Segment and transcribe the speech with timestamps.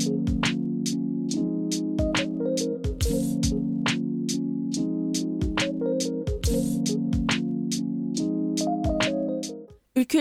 [0.00, 0.12] Ülke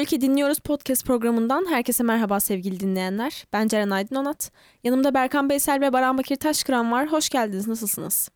[0.01, 3.45] Ülke Dinliyoruz podcast programından herkese merhaba sevgili dinleyenler.
[3.53, 4.51] Ben Ceren Aydın Onat.
[4.83, 7.11] Yanımda Berkan Beysel ve Baran Bakir Taşkıran var.
[7.11, 7.67] Hoş geldiniz.
[7.67, 8.29] Nasılsınız?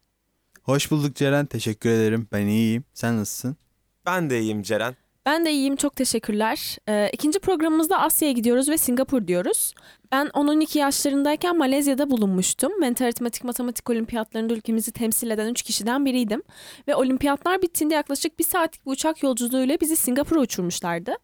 [0.61, 1.45] Hoş bulduk Ceren.
[1.45, 2.27] Teşekkür ederim.
[2.31, 2.83] Ben iyiyim.
[2.93, 3.57] Sen nasılsın?
[4.05, 4.95] Ben de iyiyim Ceren.
[5.25, 5.75] Ben de iyiyim.
[5.75, 6.77] Çok teşekkürler.
[6.89, 9.73] Ee, ikinci programımızda Asya'ya gidiyoruz ve Singapur diyoruz.
[10.11, 12.79] Ben 10-12 yaşlarındayken Malezya'da bulunmuştum.
[12.79, 16.43] Mental aritmetik matematik olimpiyatlarında ülkemizi temsil eden 3 kişiden biriydim.
[16.87, 21.15] Ve olimpiyatlar bittiğinde yaklaşık bir saatlik bir uçak yolculuğuyla bizi Singapur'a uçurmuşlardı.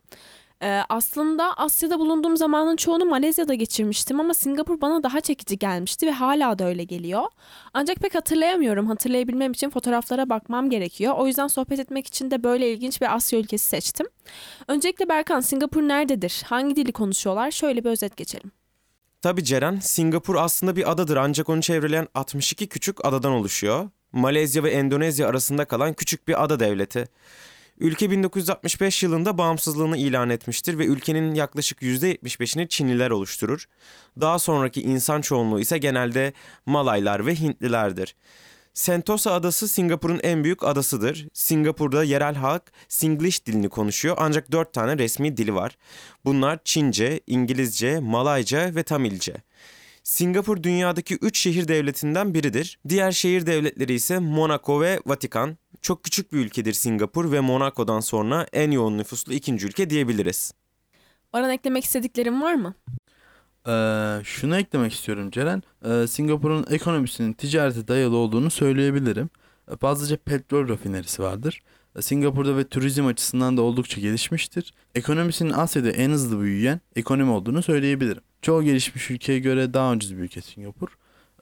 [0.63, 6.11] Ee, aslında Asya'da bulunduğum zamanın çoğunu Malezya'da geçirmiştim ama Singapur bana daha çekici gelmişti ve
[6.11, 7.23] hala da öyle geliyor.
[7.73, 8.87] Ancak pek hatırlayamıyorum.
[8.87, 11.13] Hatırlayabilmem için fotoğraflara bakmam gerekiyor.
[11.17, 14.07] O yüzden sohbet etmek için de böyle ilginç bir Asya ülkesi seçtim.
[14.67, 16.43] Öncelikle Berkan, Singapur nerededir?
[16.45, 17.51] Hangi dili konuşuyorlar?
[17.51, 18.51] Şöyle bir özet geçelim.
[19.21, 23.89] Tabii Ceren, Singapur aslında bir adadır ancak onu çevreleyen 62 küçük adadan oluşuyor.
[24.11, 27.07] Malezya ve Endonezya arasında kalan küçük bir ada devleti.
[27.79, 33.65] Ülke 1965 yılında bağımsızlığını ilan etmiştir ve ülkenin yaklaşık %75'ini Çinliler oluşturur.
[34.21, 36.33] Daha sonraki insan çoğunluğu ise genelde
[36.65, 38.15] Malaylar ve Hintlilerdir.
[38.73, 41.27] Sentosa adası Singapur'un en büyük adasıdır.
[41.33, 45.77] Singapur'da yerel halk Singlish dilini konuşuyor ancak dört tane resmi dili var.
[46.25, 49.35] Bunlar Çince, İngilizce, Malayca ve Tamilce.
[50.09, 52.79] Singapur dünyadaki 3 şehir devletinden biridir.
[52.87, 55.57] Diğer şehir devletleri ise Monaco ve Vatikan.
[55.81, 60.53] Çok küçük bir ülkedir Singapur ve Monaco'dan sonra en yoğun nüfuslu ikinci ülke diyebiliriz.
[61.33, 62.73] Baran eklemek istediklerim var mı?
[63.67, 65.63] Ee, şunu eklemek istiyorum Ceren.
[65.85, 69.29] Ee, Singapur'un ekonomisinin ticarete dayalı olduğunu söyleyebilirim.
[69.71, 71.61] Ee, fazlaca petrol rafinerisi vardır.
[71.95, 74.73] Ee, Singapur'da ve turizm açısından da oldukça gelişmiştir.
[74.95, 78.23] Ekonomisinin Asya'da en hızlı büyüyen ekonomi olduğunu söyleyebilirim.
[78.41, 80.87] Çoğu gelişmiş ülkeye göre daha ucuz bir ülke Singapur.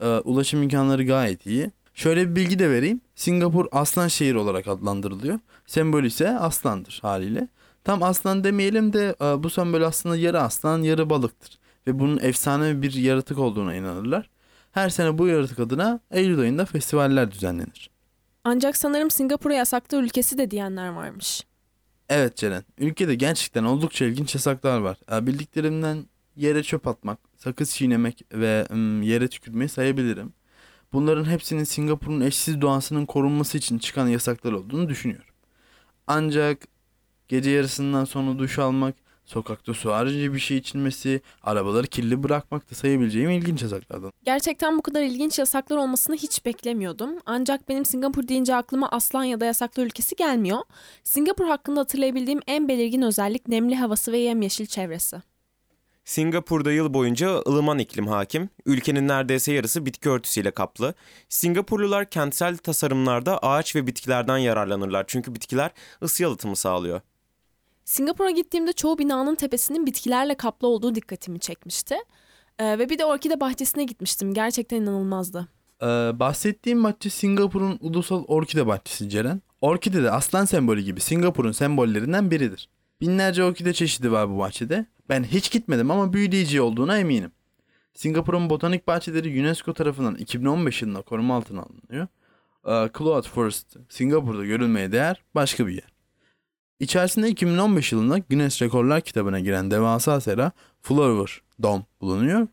[0.00, 1.70] Ee, ulaşım imkanları gayet iyi.
[1.94, 3.00] Şöyle bir bilgi de vereyim.
[3.14, 5.38] Singapur aslan şehir olarak adlandırılıyor.
[5.66, 7.48] Sembol ise aslandır haliyle.
[7.84, 11.58] Tam aslan demeyelim de e, bu sembol aslında yarı aslan yarı balıktır.
[11.86, 14.30] Ve bunun efsane bir yaratık olduğuna inanırlar.
[14.72, 17.90] Her sene bu yaratık adına Eylül ayında festivaller düzenlenir.
[18.44, 21.42] Ancak sanırım Singapur'a yasaklı ülkesi de diyenler varmış.
[22.08, 24.98] Evet Ceren, ülkede gerçekten oldukça ilginç yasaklar var.
[25.12, 26.04] E, bildiklerimden
[26.38, 28.66] yere çöp atmak, sakız çiğnemek ve
[29.02, 30.32] yere tükürmeyi sayabilirim.
[30.92, 35.34] Bunların hepsinin Singapur'un eşsiz doğasının korunması için çıkan yasaklar olduğunu düşünüyorum.
[36.06, 36.68] Ancak
[37.28, 38.94] gece yarısından sonra duş almak,
[39.24, 44.12] sokakta su haricinde bir şey içilmesi, arabaları kirli bırakmak da sayabileceğim ilginç yasaklardan.
[44.24, 47.10] Gerçekten bu kadar ilginç yasaklar olmasını hiç beklemiyordum.
[47.26, 50.58] Ancak benim Singapur deyince aklıma aslan ya da yasaklı ülkesi gelmiyor.
[51.04, 55.16] Singapur hakkında hatırlayabildiğim en belirgin özellik nemli havası ve yemyeşil çevresi.
[56.08, 58.50] Singapur'da yıl boyunca ılıman iklim hakim.
[58.66, 60.94] Ülkenin neredeyse yarısı bitki örtüsüyle kaplı.
[61.28, 65.04] Singapurlular kentsel tasarımlarda ağaç ve bitkilerden yararlanırlar.
[65.06, 65.70] Çünkü bitkiler
[66.02, 67.00] ısı yalıtımı sağlıyor.
[67.84, 71.96] Singapur'a gittiğimde çoğu binanın tepesinin bitkilerle kaplı olduğu dikkatimi çekmişti.
[72.58, 74.34] Ee, ve bir de orkide bahçesine gitmiştim.
[74.34, 75.48] Gerçekten inanılmazdı.
[75.82, 79.42] Ee, bahsettiğim bahçe Singapur'un ulusal orkide bahçesi Ceren.
[79.60, 82.68] Orkide de aslan sembolü gibi Singapur'un sembollerinden biridir.
[83.00, 84.86] Binlerce orkide çeşidi var bu bahçede.
[85.08, 87.32] Ben hiç gitmedim ama büyüleyici olduğuna eminim.
[87.94, 92.06] Singapur'un botanik bahçeleri UNESCO tarafından 2015 yılında koruma altına alınıyor.
[92.66, 95.92] Ee, Cloud Forest Singapur'da görülmeye değer başka bir yer.
[96.80, 102.48] İçerisinde 2015 yılında Guinness Rekorlar kitabına giren devasa sera Flower Dome bulunuyor.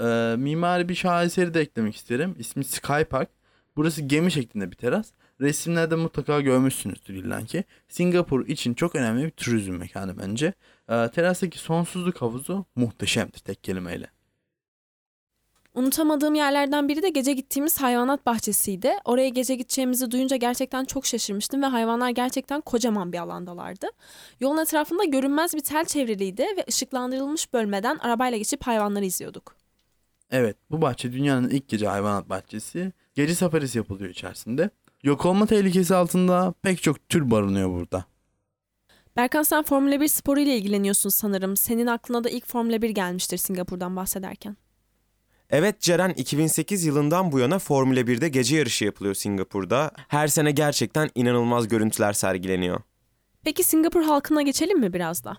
[0.00, 2.34] Ee, mimari bir şaheseri de eklemek isterim.
[2.38, 3.28] İsmi Sky Park.
[3.76, 5.12] Burası gemi şeklinde bir teras.
[5.40, 7.64] Resimlerde mutlaka görmüşsünüzdür illanki.
[7.88, 10.52] Singapur için çok önemli bir turizm mekanı bence.
[10.88, 14.10] Ee, terastaki sonsuzluk havuzu muhteşemdir tek kelimeyle.
[15.74, 18.92] Unutamadığım yerlerden biri de gece gittiğimiz hayvanat bahçesiydi.
[19.04, 23.86] Oraya gece gideceğimizi duyunca gerçekten çok şaşırmıştım ve hayvanlar gerçekten kocaman bir alandalardı.
[24.40, 29.56] Yolun etrafında görünmez bir tel çevriliydi ve ışıklandırılmış bölmeden arabayla geçip hayvanları izliyorduk.
[30.30, 32.92] Evet, bu bahçe dünyanın ilk gece hayvanat bahçesi.
[33.14, 34.70] Gece safarisi yapılıyor içerisinde.
[35.06, 38.04] Yok olma tehlikesi altında pek çok tür barınıyor burada.
[39.16, 41.56] Berkan sen Formula 1 sporu ile ilgileniyorsun sanırım.
[41.56, 44.56] Senin aklına da ilk Formula 1 gelmiştir Singapur'dan bahsederken.
[45.50, 49.90] Evet Ceren 2008 yılından bu yana Formula 1'de gece yarışı yapılıyor Singapur'da.
[50.08, 52.80] Her sene gerçekten inanılmaz görüntüler sergileniyor.
[53.44, 55.36] Peki Singapur halkına geçelim mi biraz da?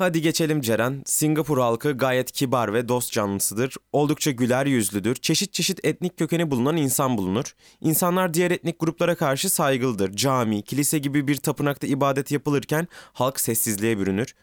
[0.00, 1.02] Hadi geçelim Ceren.
[1.06, 3.74] Singapur halkı gayet kibar ve dost canlısıdır.
[3.92, 5.14] Oldukça güler yüzlüdür.
[5.14, 7.54] Çeşit çeşit etnik kökeni bulunan insan bulunur.
[7.80, 10.12] İnsanlar diğer etnik gruplara karşı saygılıdır.
[10.16, 14.34] Cami, kilise gibi bir tapınakta ibadet yapılırken halk sessizliğe bürünür.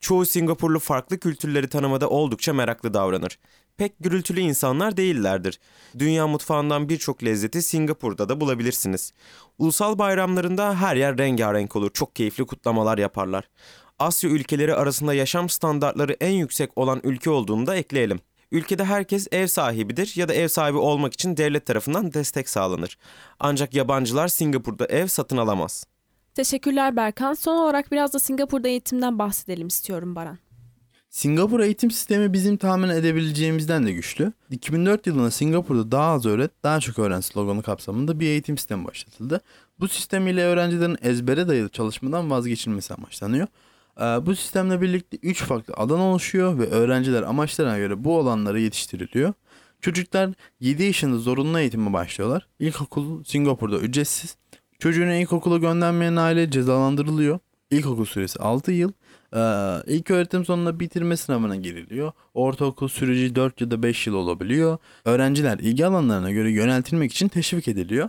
[0.00, 3.38] Çoğu Singapurlu farklı kültürleri tanımada oldukça meraklı davranır.
[3.76, 5.60] Pek gürültülü insanlar değillerdir.
[5.98, 9.12] Dünya mutfağından birçok lezzeti Singapur'da da bulabilirsiniz.
[9.58, 11.90] Ulusal bayramlarında her yer rengarenk olur.
[11.92, 13.44] Çok keyifli kutlamalar yaparlar.
[13.98, 18.20] Asya ülkeleri arasında yaşam standartları en yüksek olan ülke olduğunu da ekleyelim.
[18.52, 22.98] Ülkede herkes ev sahibidir ya da ev sahibi olmak için devlet tarafından destek sağlanır.
[23.40, 25.86] Ancak yabancılar Singapur'da ev satın alamaz.
[26.34, 27.34] Teşekkürler Berkan.
[27.34, 30.38] Son olarak biraz da Singapur'da eğitimden bahsedelim istiyorum Baran.
[31.10, 34.32] Singapur eğitim sistemi bizim tahmin edebileceğimizden de güçlü.
[34.50, 39.40] 2004 yılında Singapur'da daha az öğret, daha çok öğren sloganı kapsamında bir eğitim sistemi başlatıldı.
[39.80, 43.46] Bu sistem ile öğrencilerin ezbere dayalı çalışmadan vazgeçilmesi amaçlanıyor.
[44.00, 49.32] Ee, Bu sistemle birlikte 3 farklı alan oluşuyor ve öğrenciler amaçlarına göre bu alanlara yetiştiriliyor.
[49.80, 50.30] Çocuklar
[50.60, 52.48] 7 yaşında zorunlu eğitime başlıyorlar.
[52.58, 54.36] İlkokul Singapur'da ücretsiz.
[54.78, 57.38] Çocuğunu ilkokula göndermeyen aile cezalandırılıyor.
[57.70, 58.92] İlkokul süresi 6 yıl.
[59.36, 59.38] Ee,
[59.86, 62.12] ilk öğretim sonunda bitirme sınavına giriliyor.
[62.34, 64.78] Ortaokul süreci 4 ya da 5 yıl olabiliyor.
[65.04, 68.08] Öğrenciler ilgi alanlarına göre yöneltilmek için teşvik ediliyor.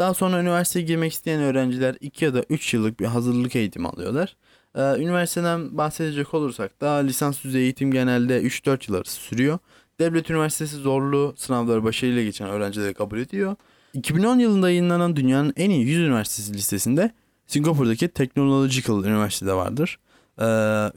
[0.00, 4.36] Daha sonra üniversiteye girmek isteyen öğrenciler 2 ya da 3 yıllık bir hazırlık eğitimi alıyorlar.
[4.74, 9.58] Ee, üniversiteden bahsedecek olursak da lisans düzey eğitim genelde 3-4 yıl arası sürüyor.
[9.98, 13.56] Devlet üniversitesi zorlu sınavları başarıyla geçen öğrencileri kabul ediyor.
[13.94, 17.10] 2010 yılında yayınlanan dünyanın en iyi 100 üniversitesi listesinde
[17.46, 19.98] Singapur'daki Technological Üniversitede vardır.
[20.40, 20.44] Ee,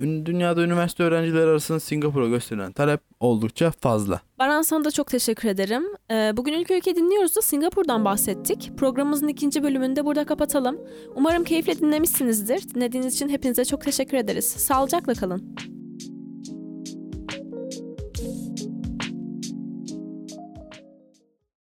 [0.05, 4.21] ün- dünyada üniversite öğrencileri arasında Singapur'a gösterilen talep oldukça fazla.
[4.39, 5.83] Baran sana da çok teşekkür ederim.
[6.11, 8.71] Ee, bugün Ülke Ülke dinliyoruz da Singapur'dan bahsettik.
[8.77, 10.77] Programımızın ikinci bölümünü de burada kapatalım.
[11.15, 12.73] Umarım keyifle dinlemişsinizdir.
[12.75, 14.45] Dinlediğiniz için hepinize çok teşekkür ederiz.
[14.45, 15.55] Sağlıcakla kalın.